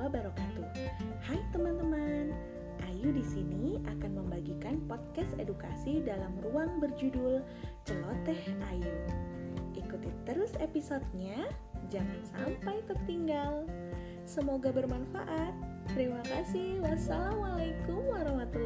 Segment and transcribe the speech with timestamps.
[0.00, 0.64] wabarakatuh.
[1.20, 2.32] Hai teman-teman,
[2.88, 7.44] Ayu di sini akan membagikan podcast edukasi dalam ruang berjudul
[7.84, 8.40] Celoteh
[8.72, 8.96] Ayu.
[9.76, 11.52] Ikuti terus episodenya,
[11.92, 13.68] jangan sampai tertinggal.
[14.24, 15.52] Semoga bermanfaat.
[15.92, 16.80] Terima kasih.
[16.80, 18.59] Wassalamualaikum warahmatullahi